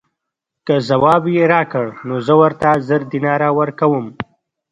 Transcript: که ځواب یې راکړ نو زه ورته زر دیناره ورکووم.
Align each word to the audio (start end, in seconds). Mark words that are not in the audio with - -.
که 0.65 0.75
ځواب 0.87 1.23
یې 1.35 1.43
راکړ 1.53 1.85
نو 2.07 2.15
زه 2.27 2.33
ورته 2.41 2.69
زر 2.87 3.01
دیناره 3.11 3.49
ورکووم. 3.59 4.07